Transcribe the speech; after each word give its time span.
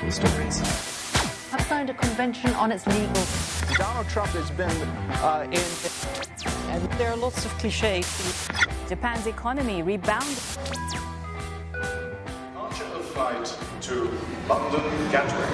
legal 0.00 0.12
stories. 0.12 0.58
have 1.50 1.60
signed 1.62 1.90
a 1.90 1.94
convention 1.94 2.54
on 2.54 2.72
its 2.72 2.86
legal. 2.86 3.24
Donald 3.76 4.08
Trump 4.08 4.30
has 4.30 4.50
been 4.50 4.70
uh, 5.22 5.46
in. 5.50 5.64
And 6.70 6.82
there 6.98 7.10
are 7.10 7.16
lots 7.16 7.44
of 7.44 7.50
cliches. 7.58 8.06
Japan's 8.88 9.26
economy 9.26 9.82
rebounded. 9.82 10.38
Departure 11.72 12.84
of 12.84 13.04
flight 13.12 13.56
to 13.82 13.94
London 14.48 15.10
Gatwick. 15.10 15.48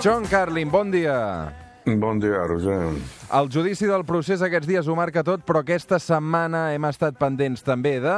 John 0.00 0.24
Carlin, 0.24 0.70
bon 0.70 0.90
dia. 0.90 1.52
Bon 1.84 2.18
dia, 2.18 2.46
Roger. 2.46 2.96
El 3.32 3.48
judici 3.52 3.84
del 3.84 4.04
procés 4.08 4.40
aquests 4.40 4.66
dies 4.66 4.88
ho 4.88 4.94
marca 4.96 5.20
tot, 5.22 5.44
però 5.44 5.60
aquesta 5.60 5.98
setmana 6.00 6.70
hem 6.72 6.86
estat 6.88 7.18
pendents 7.20 7.60
també 7.60 7.98
de... 8.00 8.16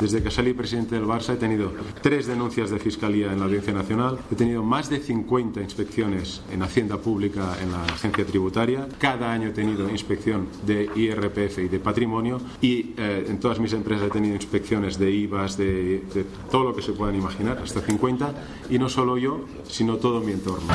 Desde 0.00 0.22
que 0.22 0.30
salí 0.30 0.54
presidente 0.54 0.94
del 0.94 1.04
Barça 1.04 1.34
he 1.34 1.36
tenido 1.36 1.72
tres 2.02 2.26
denuncias 2.26 2.70
de 2.70 2.78
Fiscalía 2.78 3.32
en 3.32 3.40
la 3.40 3.46
Audiencia 3.46 3.72
Nacional, 3.72 4.18
he 4.30 4.36
tenido 4.36 4.62
más 4.62 4.88
de 4.88 5.00
50 5.00 5.60
inspecciones 5.60 6.40
en 6.52 6.62
Hacienda 6.62 6.98
Pública 6.98 7.56
en 7.60 7.72
la 7.72 7.82
Agencia 7.84 8.24
Tributaria, 8.24 8.86
cada 8.98 9.32
año 9.32 9.48
he 9.48 9.52
tenido 9.52 9.90
inspección 9.90 10.46
de 10.64 10.88
IRPF 10.94 11.58
y 11.58 11.68
de 11.68 11.80
patrimonio. 11.80 12.40
Y 12.60 12.94
eh, 12.96 13.26
en 13.28 13.40
todas 13.40 13.58
mis 13.58 13.72
empresas 13.72 14.06
he 14.06 14.10
tenido 14.10 14.36
inspecciones 14.36 14.98
de 14.98 15.10
IVAs, 15.10 15.56
de, 15.56 16.04
de 16.14 16.24
todo 16.50 16.64
lo 16.64 16.76
que 16.76 16.82
se 16.82 16.92
puedan 16.92 17.16
imaginar, 17.16 17.58
hasta 17.58 17.80
50, 17.80 18.34
y 18.70 18.78
no 18.78 18.88
solo 18.88 19.18
yo, 19.18 19.46
sino 19.66 19.96
todo 19.96 20.20
mi 20.20 20.32
entorno. 20.32 20.68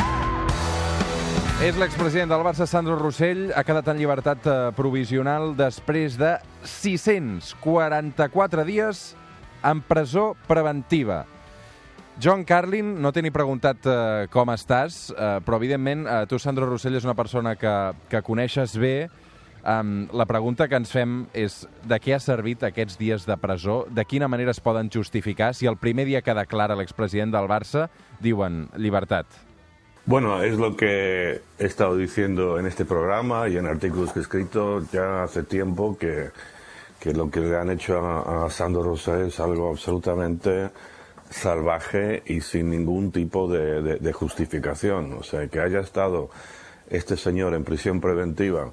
És 1.61 1.77
l'expresident 1.77 2.31
del 2.33 2.41
Barça, 2.43 2.65
Sandro 2.65 2.95
Rossell, 2.97 3.51
ha 3.53 3.61
quedat 3.63 3.85
en 3.91 3.97
llibertat 4.01 4.47
eh, 4.49 4.71
provisional 4.75 5.53
després 5.55 6.17
de 6.17 6.39
644 6.65 8.65
dies 8.65 9.15
en 9.63 9.81
presó 9.85 10.35
preventiva. 10.47 11.25
John 12.21 12.43
Carlin, 12.43 13.01
no 13.01 13.11
t'he 13.13 13.21
ni 13.25 13.31
preguntat 13.33 13.85
eh, 13.85 14.27
com 14.33 14.49
estàs, 14.53 15.11
eh, 15.13 15.39
però 15.45 15.57
evidentment 15.61 16.07
eh, 16.07 16.25
tu, 16.29 16.39
Sandro 16.41 16.65
Rossell, 16.67 16.95
és 16.97 17.05
una 17.05 17.15
persona 17.17 17.55
que, 17.55 17.93
que 18.09 18.21
coneixes 18.25 18.77
bé. 18.81 19.09
Um, 19.63 20.09
la 20.11 20.25
pregunta 20.27 20.67
que 20.67 20.75
ens 20.75 20.91
fem 20.91 21.21
és 21.31 21.61
de 21.87 21.95
què 22.03 22.17
ha 22.17 22.19
servit 22.19 22.65
aquests 22.67 22.99
dies 22.99 23.23
de 23.29 23.37
presó, 23.39 23.85
de 23.87 24.03
quina 24.03 24.27
manera 24.27 24.51
es 24.51 24.59
poden 24.59 24.91
justificar 24.91 25.53
si 25.55 25.69
el 25.71 25.79
primer 25.79 26.03
dia 26.09 26.19
que 26.25 26.35
declara 26.35 26.75
l'expresident 26.75 27.31
del 27.31 27.47
Barça 27.47 27.87
diuen 28.19 28.65
llibertat. 28.75 29.52
Bueno, 30.05 30.43
es 30.43 30.57
lo 30.57 30.75
que 30.75 31.41
he 31.57 31.65
estado 31.65 31.95
diciendo 31.95 32.59
en 32.59 32.65
este 32.65 32.83
programa 32.83 33.47
y 33.47 33.55
en 33.55 33.65
artículos 33.67 34.11
que 34.11 34.19
he 34.19 34.21
escrito 34.21 34.81
ya 34.91 35.23
hace 35.23 35.43
tiempo 35.43 35.97
que, 35.97 36.29
que 36.99 37.13
lo 37.13 37.31
que 37.31 37.39
le 37.39 37.55
han 37.55 37.69
hecho 37.69 37.97
a, 37.99 38.45
a 38.45 38.49
Sandro 38.49 38.83
Rosé 38.83 39.27
es 39.27 39.39
algo 39.39 39.69
absolutamente 39.69 40.71
salvaje 41.29 42.21
y 42.25 42.41
sin 42.41 42.69
ningún 42.69 43.13
tipo 43.13 43.47
de, 43.47 43.97
de, 43.97 44.13
justificación. 44.13 45.13
O 45.13 45.23
sea, 45.23 45.47
que 45.47 45.61
haya 45.61 45.79
estado 45.79 46.29
este 46.89 47.15
señor 47.15 47.53
en 47.53 47.63
prisión 47.63 48.01
preventiva 48.01 48.71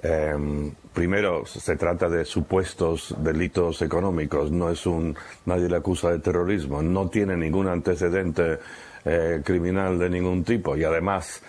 Eh, 0.00 0.72
primero, 0.94 1.44
se 1.44 1.76
trata 1.76 2.08
de 2.08 2.24
supuestos 2.24 3.16
delitos 3.18 3.82
económicos, 3.82 4.52
no 4.52 4.70
es 4.70 4.86
un, 4.86 5.16
nadie 5.44 5.68
le 5.68 5.76
acusa 5.76 6.10
de 6.10 6.20
terrorismo, 6.20 6.82
no 6.82 7.08
tiene 7.08 7.36
ningún 7.36 7.66
antecedente 7.66 8.60
eh, 9.08 9.40
criminal 9.44 9.98
de 9.98 10.10
ningún 10.10 10.44
tipo. 10.44 10.76
Y 10.76 10.84
además 10.84 11.42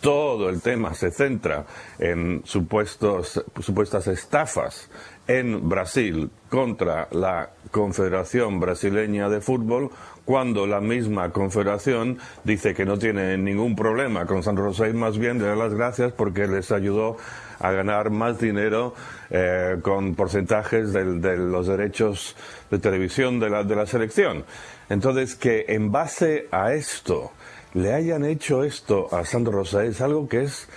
todo 0.00 0.48
el 0.48 0.60
tema 0.60 0.94
se 0.94 1.10
centra 1.10 1.66
en 1.98 2.42
supuestos, 2.44 3.44
supuestas 3.60 4.06
estafas 4.06 4.90
en 5.26 5.68
Brasil 5.68 6.30
contra 6.48 7.08
la 7.12 7.50
Confederación 7.70 8.58
Brasileña 8.58 9.28
de 9.28 9.40
Fútbol, 9.40 9.90
cuando 10.24 10.66
la 10.66 10.80
misma 10.80 11.30
confederación 11.30 12.18
dice 12.44 12.74
que 12.74 12.84
no 12.84 12.98
tiene 12.98 13.36
ningún 13.38 13.76
problema 13.76 14.26
con 14.26 14.42
San 14.42 14.56
Rosé, 14.56 14.92
más 14.92 15.18
bien 15.18 15.38
le 15.38 15.46
da 15.46 15.56
las 15.56 15.74
gracias 15.74 16.12
porque 16.12 16.46
les 16.46 16.72
ayudó 16.72 17.16
a 17.58 17.70
ganar 17.72 18.10
más 18.10 18.38
dinero 18.38 18.94
eh, 19.30 19.76
con 19.82 20.14
porcentajes 20.14 20.92
de, 20.92 21.20
de, 21.20 21.36
los 21.36 21.66
derechos 21.66 22.36
de 22.70 22.78
televisión 22.78 23.38
de 23.38 23.50
la, 23.50 23.64
de 23.64 23.76
la 23.76 23.86
selección. 23.86 24.44
Entonces, 24.88 25.36
que 25.36 25.66
en 25.68 25.92
base 25.92 26.48
a 26.50 26.72
esto 26.72 27.32
le 27.74 27.94
hayan 27.94 28.24
hecho 28.24 28.64
esto 28.64 29.08
a 29.14 29.24
Sandro 29.24 29.52
Rosé 29.52 29.86
es 29.86 30.00
algo 30.00 30.28
que 30.28 30.42
es, 30.42 30.68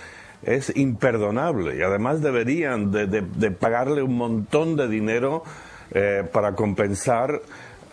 es 0.42 0.74
imperdonable 0.76 1.76
y 1.76 1.82
además 1.82 2.22
deberían 2.22 2.90
de, 2.90 3.06
de, 3.06 3.22
de 3.22 3.50
pagarle 3.50 4.02
un 4.02 4.16
montón 4.16 4.76
de 4.76 4.88
dinero 4.88 5.42
eh, 5.90 6.22
para 6.32 6.54
compensar 6.54 7.40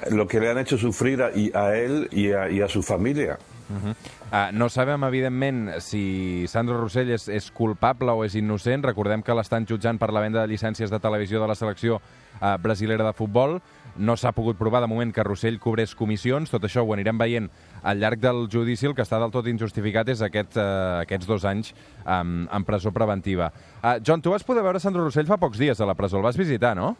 lo 0.09 0.28
que 0.28 0.39
le 0.39 0.50
han 0.50 0.57
hecho 0.57 0.78
sufrir 0.78 1.22
a, 1.22 1.28
a 1.28 1.78
él 1.78 2.07
y 2.12 2.31
a, 2.31 2.50
y 2.50 2.62
a 2.62 2.67
su 2.67 2.81
familia. 2.81 3.38
Uh 3.69 3.88
-huh. 3.88 4.50
uh, 4.50 4.57
no 4.57 4.69
sabem, 4.69 5.03
evidentment, 5.03 5.79
si 5.79 6.45
Sandro 6.47 6.81
Rossell 6.81 7.12
és, 7.12 7.28
és 7.28 7.51
culpable 7.51 8.12
o 8.12 8.25
és 8.25 8.35
innocent. 8.35 8.83
Recordem 8.83 9.22
que 9.22 9.33
l'estan 9.33 9.66
jutjant 9.66 10.00
per 10.00 10.12
la 10.12 10.19
venda 10.19 10.41
de 10.41 10.47
llicències 10.47 10.89
de 10.89 11.00
televisió 11.00 11.39
de 11.41 11.47
la 11.47 11.56
selecció 11.56 12.01
uh, 12.40 12.56
brasilera 12.62 13.06
de 13.08 13.14
futbol. 13.18 13.59
No 13.97 14.16
s'ha 14.16 14.31
pogut 14.31 14.56
provar 14.56 14.80
de 14.81 14.88
moment 14.88 15.12
que 15.12 15.24
Rossell 15.28 15.59
cobrés 15.59 15.96
comissions. 16.00 16.50
Tot 16.53 16.64
això 16.64 16.86
ho 16.86 16.94
anirem 16.96 17.19
veient 17.19 17.50
al 17.84 18.00
llarg 18.00 18.22
del 18.24 18.46
judici. 18.52 18.88
El 18.88 18.96
que 18.96 19.03
està 19.03 19.19
del 19.19 19.34
tot 19.36 19.50
injustificat 19.52 20.09
és 20.14 20.24
aquest, 20.24 20.56
uh, 20.56 21.02
aquests 21.03 21.28
dos 21.28 21.46
anys 21.46 21.75
um, 22.06 22.46
en 22.47 22.68
presó 22.68 22.96
preventiva. 22.96 23.52
Uh, 23.81 23.97
John, 24.06 24.24
tu 24.24 24.31
vas 24.31 24.47
poder 24.47 24.64
veure 24.64 24.80
Sandro 24.80 25.03
Rossell 25.03 25.28
fa 25.28 25.42
pocs 25.42 25.59
dies 25.59 25.81
a 25.81 25.90
la 25.90 25.97
presó. 26.00 26.22
El 26.22 26.30
vas 26.30 26.40
visitar, 26.40 26.75
no? 26.78 26.96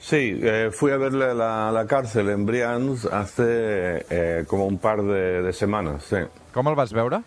Sí, 0.00 0.40
eh, 0.42 0.70
fui 0.72 0.92
a 0.92 0.96
verle 0.96 1.26
a 1.26 1.34
la, 1.34 1.70
la, 1.70 1.86
cárcel 1.86 2.30
en 2.30 2.46
Brians 2.46 3.04
hace 3.04 4.06
eh, 4.08 4.44
como 4.46 4.64
un 4.66 4.78
par 4.78 5.02
de, 5.02 5.42
de, 5.42 5.52
semanas. 5.52 6.04
Sí. 6.04 6.16
¿Cómo 6.54 6.70
el 6.70 6.76
vas 6.76 6.94
veure? 6.94 7.20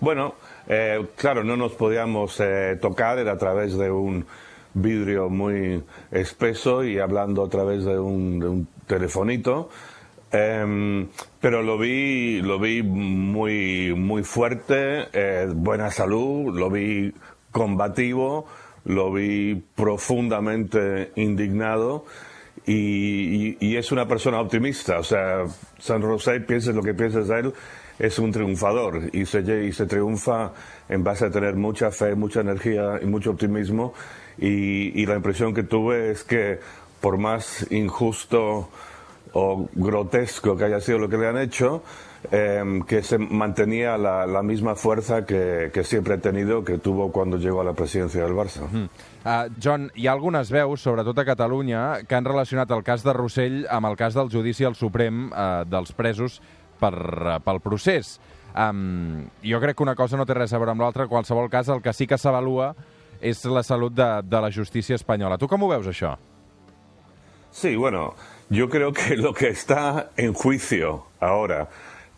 Bueno, 0.00 0.34
eh, 0.68 1.06
claro, 1.16 1.44
no 1.44 1.56
nos 1.56 1.72
podíamos 1.72 2.38
eh, 2.40 2.78
tocar, 2.80 3.18
era 3.18 3.32
a 3.32 3.38
través 3.38 3.76
de 3.76 3.90
un 3.90 4.26
vidrio 4.74 5.28
muy 5.28 5.82
espeso 6.10 6.84
y 6.84 6.98
hablando 6.98 7.44
a 7.44 7.48
través 7.48 7.84
de 7.84 7.98
un, 7.98 8.38
de 8.38 8.48
un 8.48 8.68
telefonito. 8.86 9.68
Em, 10.32 11.08
pero 11.40 11.62
lo 11.62 11.76
vi, 11.76 12.40
lo 12.40 12.58
vi 12.58 12.82
muy, 12.82 13.94
muy 13.94 14.22
fuerte, 14.22 15.08
eh, 15.12 15.48
buena 15.52 15.90
salud, 15.90 16.56
lo 16.56 16.70
vi 16.70 17.12
combativo 17.50 18.46
lo 18.84 19.12
vi 19.12 19.62
profundamente 19.74 21.12
indignado 21.16 22.04
y, 22.66 23.76
es 23.76 23.92
una 23.92 24.06
persona 24.06 24.40
optimista. 24.40 24.98
O 24.98 25.04
sea, 25.04 25.44
San 25.78 26.02
José, 26.02 26.40
pienses 26.40 26.74
lo 26.74 26.82
que 26.82 26.94
pienses 26.94 27.28
de 27.28 27.40
él, 27.40 27.52
es 28.00 28.18
un 28.18 28.32
triunfador 28.32 29.10
y 29.12 29.26
se, 29.26 29.40
y 29.66 29.72
se 29.72 29.86
triunfa 29.86 30.52
en 30.88 31.04
base 31.04 31.26
a 31.26 31.30
tener 31.30 31.54
mucha 31.54 31.90
fe, 31.90 32.14
mucha 32.14 32.40
energía 32.40 32.98
y 33.00 33.06
mucho 33.06 33.30
optimismo. 33.30 33.92
Y, 34.38 35.00
y 35.00 35.06
la 35.06 35.16
impresión 35.16 35.52
que 35.52 35.62
tuve 35.62 36.10
es 36.10 36.24
que 36.24 36.58
por 37.00 37.18
más 37.18 37.70
injusto 37.70 38.70
o 39.32 39.68
grotesco 39.74 40.56
que 40.56 40.64
haya 40.64 40.80
sido 40.80 40.98
lo 40.98 41.08
que 41.08 41.18
le 41.18 41.28
han 41.28 41.38
hecho, 41.38 41.82
eh, 42.32 42.80
que 42.86 43.02
se 43.02 43.18
mantenía 43.18 43.96
la, 43.98 44.26
la 44.26 44.42
misma 44.42 44.74
fuerza 44.74 45.24
que, 45.24 45.70
que, 45.72 45.84
siempre 45.84 46.14
ha 46.14 46.18
tenido, 46.18 46.64
que 46.64 46.78
tuvo 46.78 47.12
cuando 47.12 47.36
llegó 47.36 47.60
a 47.60 47.64
la 47.64 47.74
presidencia 47.74 48.24
del 48.24 48.32
Barça. 48.32 48.66
Mm. 48.70 48.88
Uh, 49.22 49.52
John, 49.62 49.90
hi 49.94 50.06
ha 50.06 50.12
algunes 50.12 50.50
veus, 50.50 50.80
sobretot 50.80 51.18
a 51.18 51.24
Catalunya, 51.28 51.82
que 52.08 52.16
han 52.16 52.24
relacionat 52.24 52.70
el 52.72 52.82
cas 52.82 53.04
de 53.04 53.12
Rossell 53.12 53.66
amb 53.68 53.90
el 53.90 53.96
cas 54.00 54.16
del 54.16 54.32
judici 54.32 54.64
al 54.64 54.74
Suprem 54.74 55.28
uh, 55.28 55.68
dels 55.68 55.92
presos 55.92 56.40
per, 56.80 56.94
pel 57.44 57.60
procés. 57.64 58.16
Um, 58.50 59.28
jo 59.46 59.60
crec 59.62 59.78
que 59.78 59.86
una 59.86 59.94
cosa 59.98 60.18
no 60.18 60.26
té 60.26 60.34
res 60.34 60.52
a 60.52 60.58
veure 60.58 60.74
amb 60.74 60.82
l'altra. 60.82 61.06
En 61.06 61.12
qualsevol 61.12 61.50
cas, 61.52 61.70
el 61.70 61.84
que 61.84 61.94
sí 61.94 62.08
que 62.10 62.18
s'avalua 62.18 62.72
és 63.20 63.44
la 63.44 63.62
salut 63.62 63.94
de, 63.94 64.08
de 64.24 64.40
la 64.42 64.50
justícia 64.50 64.96
espanyola. 64.96 65.38
Tu 65.38 65.48
com 65.48 65.62
ho 65.62 65.70
veus, 65.70 65.86
això? 65.92 66.16
Sí, 67.52 67.74
bueno, 67.76 68.14
yo 68.48 68.68
creo 68.70 68.92
que 68.92 69.16
lo 69.16 69.34
que 69.34 69.48
está 69.48 70.10
en 70.16 70.32
juicio 70.34 71.06
ahora 71.20 71.68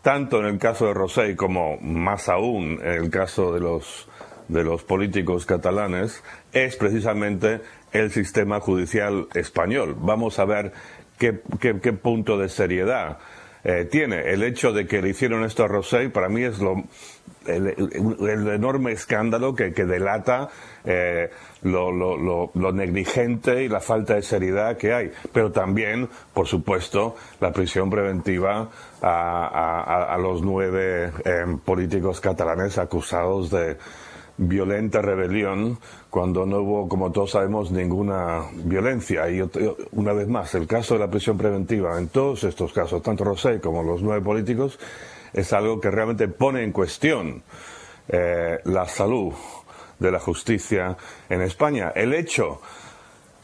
tanto 0.02 0.40
en 0.40 0.46
el 0.46 0.58
caso 0.58 0.86
de 0.86 0.94
Rosell 0.94 1.36
como 1.36 1.78
más 1.78 2.28
aún 2.28 2.80
en 2.82 3.04
el 3.04 3.10
caso 3.10 3.54
de 3.54 3.60
los, 3.60 4.08
de 4.48 4.64
los 4.64 4.82
políticos 4.82 5.46
catalanes, 5.46 6.22
es 6.52 6.76
precisamente 6.76 7.60
el 7.92 8.10
sistema 8.10 8.60
judicial 8.60 9.28
español. 9.34 9.96
Vamos 9.98 10.38
a 10.38 10.44
ver 10.44 10.72
qué, 11.18 11.40
qué, 11.60 11.80
qué 11.80 11.92
punto 11.92 12.36
de 12.36 12.48
seriedad 12.48 13.18
eh, 13.64 13.86
tiene. 13.90 14.32
El 14.32 14.42
hecho 14.42 14.72
de 14.72 14.86
que 14.86 15.00
le 15.00 15.10
hicieron 15.10 15.44
esto 15.44 15.64
a 15.64 15.68
Rosell 15.68 16.10
para 16.10 16.28
mí 16.28 16.42
es 16.42 16.58
lo, 16.58 16.82
el, 17.46 18.48
enorme 18.48 18.92
escándalo 18.92 19.54
que, 19.54 19.72
que 19.72 19.84
delata 19.84 20.48
eh, 20.84 21.30
lo, 21.62 21.92
lo, 21.92 22.16
lo, 22.16 22.50
lo, 22.54 22.72
negligente 22.72 23.62
y 23.62 23.68
la 23.68 23.80
falta 23.80 24.14
de 24.14 24.22
seriedad 24.22 24.76
que 24.76 24.92
hay. 24.92 25.10
Pero 25.32 25.52
también, 25.52 26.08
por 26.34 26.46
supuesto, 26.46 27.16
la 27.40 27.52
prisión 27.52 27.90
preventiva 27.90 28.68
a, 29.00 29.46
a, 29.46 30.14
a 30.14 30.18
los 30.18 30.42
nueve 30.42 31.12
eh, 31.24 31.44
políticos 31.64 32.20
catalanes 32.20 32.78
acusados 32.78 33.50
de, 33.50 33.76
violenta 34.36 35.02
rebelión 35.02 35.78
cuando 36.10 36.46
no 36.46 36.58
hubo, 36.58 36.88
como 36.88 37.12
todos 37.12 37.32
sabemos, 37.32 37.70
ninguna 37.70 38.42
violencia. 38.64 39.28
Y 39.30 39.42
una 39.92 40.12
vez 40.12 40.28
más, 40.28 40.54
el 40.54 40.66
caso 40.66 40.94
de 40.94 41.00
la 41.00 41.10
prisión 41.10 41.38
preventiva 41.38 41.98
en 41.98 42.08
todos 42.08 42.44
estos 42.44 42.72
casos, 42.72 43.02
tanto 43.02 43.24
Rosé 43.24 43.60
como 43.60 43.82
los 43.82 44.02
nueve 44.02 44.22
políticos, 44.22 44.78
es 45.32 45.52
algo 45.52 45.80
que 45.80 45.90
realmente 45.90 46.28
pone 46.28 46.62
en 46.62 46.72
cuestión 46.72 47.42
eh, 48.08 48.58
la 48.64 48.86
salud 48.86 49.32
de 49.98 50.10
la 50.10 50.18
justicia 50.18 50.96
en 51.28 51.40
España. 51.42 51.92
El 51.94 52.12
hecho 52.12 52.60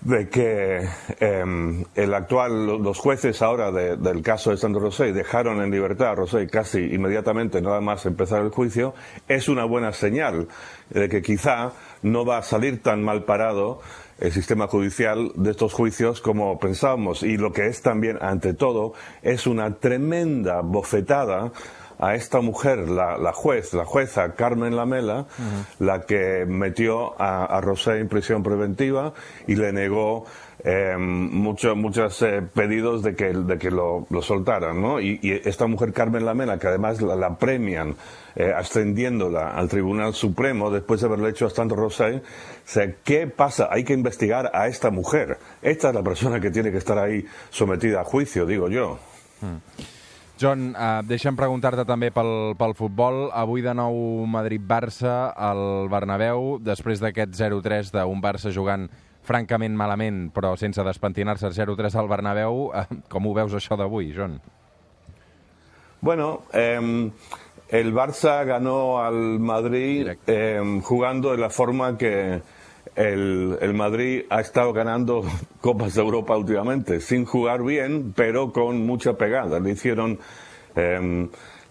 de 0.00 0.28
que 0.28 0.88
eh, 1.20 1.84
el 1.94 2.14
actual, 2.14 2.66
los 2.82 2.98
jueces 2.98 3.42
ahora 3.42 3.72
de- 3.72 3.96
del 3.96 4.22
caso 4.22 4.50
de 4.50 4.56
Sandro 4.56 4.80
Rosell 4.80 5.12
dejaron 5.12 5.60
en 5.60 5.70
libertad 5.70 6.10
a 6.10 6.14
Rosell 6.14 6.48
casi 6.48 6.78
inmediatamente, 6.78 7.60
nada 7.60 7.80
más 7.80 8.06
empezar 8.06 8.42
el 8.42 8.50
juicio, 8.50 8.94
es 9.26 9.48
una 9.48 9.64
buena 9.64 9.92
señal 9.92 10.46
de 10.90 11.08
que 11.08 11.20
quizá 11.20 11.72
no 12.02 12.24
va 12.24 12.38
a 12.38 12.42
salir 12.42 12.80
tan 12.82 13.02
mal 13.02 13.24
parado 13.24 13.80
el 14.20 14.32
sistema 14.32 14.66
judicial 14.68 15.32
de 15.34 15.50
estos 15.50 15.72
juicios 15.72 16.20
como 16.20 16.58
pensábamos. 16.58 17.22
Y 17.22 17.36
lo 17.36 17.52
que 17.52 17.66
es 17.66 17.82
también, 17.82 18.18
ante 18.20 18.54
todo, 18.54 18.92
es 19.22 19.46
una 19.46 19.74
tremenda 19.76 20.60
bofetada 20.62 21.52
a 21.98 22.14
esta 22.14 22.40
mujer, 22.40 22.88
la, 22.88 23.18
la 23.18 23.32
juez, 23.32 23.74
la 23.74 23.84
jueza 23.84 24.34
Carmen 24.34 24.76
Lamela, 24.76 25.26
la 25.78 26.02
que 26.02 26.44
metió 26.46 27.20
a, 27.20 27.44
a 27.44 27.60
Rosé 27.60 27.98
en 27.98 28.08
prisión 28.08 28.42
preventiva 28.42 29.12
y 29.46 29.56
le 29.56 29.72
negó 29.72 30.24
eh, 30.64 30.96
muchos 30.98 31.76
muchos 31.76 32.20
eh, 32.22 32.42
pedidos 32.42 33.02
de 33.02 33.14
que, 33.14 33.32
de 33.32 33.58
que 33.58 33.70
lo, 33.70 34.06
lo 34.10 34.22
soltaran, 34.22 34.80
¿no? 34.80 35.00
Y, 35.00 35.20
y 35.22 35.32
esta 35.48 35.66
mujer 35.66 35.92
Carmen 35.92 36.24
Lamela, 36.24 36.58
que 36.58 36.66
además 36.66 37.00
la, 37.00 37.14
la 37.14 37.36
premian 37.36 37.94
eh, 38.34 38.52
ascendiéndola 38.56 39.50
al 39.54 39.68
Tribunal 39.68 40.14
Supremo 40.14 40.70
después 40.70 41.00
de 41.00 41.06
haberle 41.06 41.30
hecho 41.30 41.46
a 41.46 41.50
Sandro 41.50 41.76
Rosé, 41.76 42.16
o 42.16 42.20
sea, 42.64 42.92
¿qué 43.04 43.28
pasa? 43.28 43.68
Hay 43.70 43.84
que 43.84 43.92
investigar 43.92 44.50
a 44.52 44.66
esta 44.66 44.90
mujer. 44.90 45.38
Esta 45.62 45.88
es 45.90 45.94
la 45.94 46.02
persona 46.02 46.40
que 46.40 46.50
tiene 46.50 46.72
que 46.72 46.78
estar 46.78 46.98
ahí 46.98 47.24
sometida 47.50 48.00
a 48.00 48.04
juicio, 48.04 48.44
digo 48.44 48.68
yo. 48.68 48.98
John, 50.38 50.68
uh, 50.70 51.00
deixa'm 51.02 51.34
preguntar-te 51.34 51.82
també 51.82 52.12
pel, 52.14 52.54
pel 52.58 52.74
futbol. 52.78 53.24
Avui 53.34 53.64
de 53.64 53.72
nou 53.74 53.96
Madrid-Barça 54.30 55.32
al 55.34 55.90
Bernabéu, 55.90 56.60
després 56.62 57.02
d'aquest 57.02 57.34
0-3 57.34 57.90
d'un 57.96 58.22
Barça 58.22 58.52
jugant 58.54 58.86
francament 59.26 59.74
malament, 59.74 60.28
però 60.30 60.54
sense 60.56 60.84
despentinar-se 60.86 61.50
0-3 61.56 61.98
al 61.98 62.10
Bernabéu. 62.12 62.68
Uh, 62.70 63.02
com 63.10 63.26
ho 63.26 63.34
veus 63.34 63.58
això 63.58 63.74
d'avui, 63.80 64.12
John? 64.14 64.38
Bueno, 66.00 66.44
eh, 66.54 67.10
el 67.68 67.92
Barça 67.92 68.44
ganó 68.46 69.02
al 69.02 69.40
Madrid 69.40 70.14
eh, 70.28 70.80
jugando 70.84 71.32
de 71.32 71.38
la 71.38 71.50
forma 71.50 71.98
que 71.98 72.40
el, 72.98 73.74
Madrid 73.74 74.22
ha 74.30 74.40
estado 74.40 74.72
ganando 74.72 75.22
Copas 75.60 75.94
de 75.94 76.00
Europa 76.02 76.36
últimamente, 76.36 77.00
sin 77.00 77.24
jugar 77.24 77.62
bien, 77.62 78.12
pero 78.16 78.52
con 78.52 78.84
mucha 78.86 79.14
pegada. 79.16 79.60
Le 79.60 79.70
hicieron, 79.70 80.18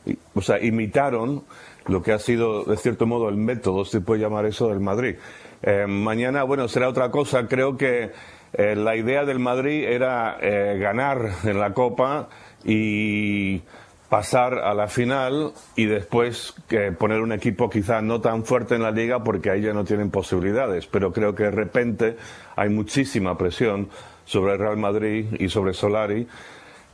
i- 0.06 0.18
o 0.34 0.42
sea, 0.42 0.64
imitaron 0.64 1.44
lo 1.88 2.02
que 2.02 2.12
ha 2.14 2.20
sido, 2.20 2.64
de 2.64 2.78
cierto 2.78 3.06
modo, 3.06 3.30
el 3.30 3.38
método, 3.38 3.86
si 3.86 4.00
puede 4.00 4.22
llamar 4.22 4.46
eso, 4.46 4.70
del 4.70 4.80
Madrid. 4.80 5.16
Eh, 5.64 5.86
mañana, 5.88 6.44
bueno, 6.44 6.68
será 6.68 6.90
otra 6.90 7.12
cosa. 7.12 7.48
Creo 7.48 7.78
que 7.78 8.12
eh, 8.54 8.76
la 8.76 8.96
idea 8.96 9.26
del 9.26 9.40
Madrid 9.40 9.84
era 9.86 10.38
eh, 10.42 10.78
ganar 10.80 11.30
en 11.44 11.60
la 11.60 11.74
Copa 11.74 12.30
y 12.66 13.62
pasar 14.10 14.60
a 14.60 14.74
la 14.74 14.88
final 14.88 15.52
y 15.76 15.86
después 15.86 16.56
poner 16.98 17.22
un 17.22 17.34
equipo 17.34 17.70
quizá 17.70 18.02
no 18.02 18.22
tan 18.22 18.46
fuerte 18.46 18.76
en 18.76 18.84
la 18.84 18.92
liga 18.92 19.24
porque 19.24 19.50
ahí 19.50 19.62
ya 19.62 19.74
no 19.74 19.84
tienen 19.84 20.10
posibilidades. 20.12 20.88
Pero 20.88 21.12
creo 21.12 21.36
que 21.36 21.44
de 21.44 21.52
repente 21.52 22.18
hay 22.56 22.70
muchísima 22.70 23.38
presión 23.38 23.90
sobre 24.26 24.54
el 24.54 24.60
Real 24.60 24.78
Madrid 24.78 25.26
y 25.40 25.50
sobre 25.50 25.74
Solari 25.74 26.28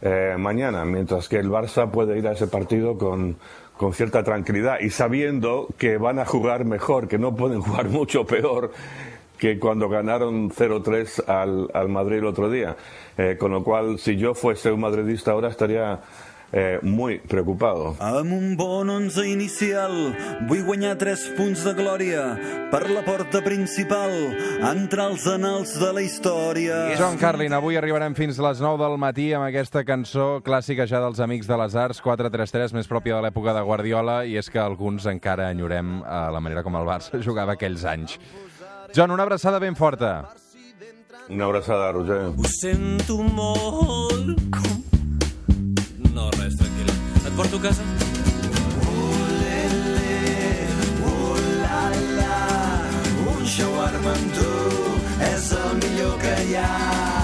eh, 0.01 0.35
mañana, 0.37 0.83
mientras 0.83 1.29
que 1.29 1.37
el 1.37 1.49
Barça 1.49 1.89
puede 1.89 2.17
ir 2.17 2.27
a 2.27 2.33
ese 2.33 2.47
partido 2.47 2.97
con, 2.97 3.37
con 3.77 3.93
cierta 3.93 4.21
tranquilidad 4.21 4.79
y 4.81 4.89
sabiendo 4.89 5.67
que 5.77 5.97
van 5.97 6.19
a 6.19 6.25
jugar 6.25 6.65
mejor, 6.65 7.07
que 7.07 7.17
no 7.17 7.35
pueden 7.35 7.61
jugar 7.61 7.87
mucho 7.87 8.25
peor 8.25 8.71
que 9.37 9.59
cuando 9.59 9.89
ganaron 9.89 10.51
0-3 10.51 11.27
al, 11.27 11.69
al 11.73 11.89
Madrid 11.89 12.17
el 12.17 12.25
otro 12.25 12.49
día. 12.49 12.75
Eh, 13.17 13.37
con 13.39 13.51
lo 13.51 13.63
cual, 13.63 13.97
si 13.99 14.17
yo 14.17 14.33
fuese 14.33 14.71
un 14.71 14.81
madridista 14.81 15.31
ahora 15.31 15.49
estaría 15.49 16.01
eh, 16.53 16.79
muy 16.81 17.17
preocupado. 17.19 17.95
Amb 17.99 18.31
un 18.31 18.55
bon 18.55 18.89
onze 18.93 19.25
inicial, 19.27 20.13
vull 20.47 20.63
guanyar 20.63 20.95
tres 21.01 21.25
punts 21.35 21.63
de 21.65 21.73
glòria 21.73 22.21
per 22.71 22.85
la 22.91 23.01
porta 23.03 23.41
principal, 23.43 24.13
entrar 24.69 25.09
als 25.09 25.25
anals 25.27 25.73
de 25.81 25.89
la 25.91 26.03
història. 26.05 26.93
John 26.99 27.17
Carlin, 27.17 27.57
avui 27.57 27.75
arribarem 27.77 28.15
fins 28.15 28.39
a 28.39 28.45
les 28.47 28.61
9 28.61 28.79
del 28.85 28.99
matí 29.01 29.31
amb 29.33 29.49
aquesta 29.49 29.83
cançó 29.83 30.37
clàssica 30.45 30.87
ja 30.87 31.01
dels 31.03 31.19
Amics 31.19 31.49
de 31.49 31.57
les 31.57 31.75
Arts, 31.75 32.03
4-3-3, 32.05 32.77
més 32.77 32.87
pròpia 32.87 33.17
de 33.17 33.25
l'època 33.25 33.57
de 33.57 33.65
Guardiola, 33.65 34.21
i 34.29 34.37
és 34.37 34.49
que 34.53 34.61
alguns 34.61 35.09
encara 35.09 35.49
enyorem 35.51 35.99
eh, 36.03 36.23
la 36.37 36.39
manera 36.39 36.63
com 36.63 36.77
el 36.77 36.87
Barça 36.87 37.19
jugava 37.27 37.57
aquells 37.57 37.83
anys. 37.89 38.19
John, 38.93 39.09
una 39.09 39.25
abraçada 39.25 39.59
ben 39.59 39.75
forta. 39.75 40.29
Una 41.29 41.45
abrazada, 41.45 41.91
Roger. 41.95 42.25
Ho 42.37 42.49
sento 42.61 43.23
molt. 43.23 44.37
Com? 44.53 44.92
Porto 47.35 47.57
a 47.57 47.61
casa? 47.61 47.83
Un 53.33 53.45
shawarma 53.45 54.13
amb 54.13 54.33
tu 54.37 54.53
és 55.31 55.51
el 55.63 55.75
millor 55.81 56.17
que 56.21 56.39
hi 56.47 56.55
ha. 56.61 57.22